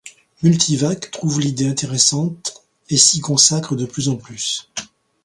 Multivac 0.41 1.11
trouve 1.11 1.39
l'idée 1.41 1.67
intéressante 1.69 2.63
et 2.89 2.97
s'y 2.97 3.19
consacre 3.19 3.75
de 3.75 3.85
plus 3.85 4.09
en 4.09 4.15
plus. 4.15 4.67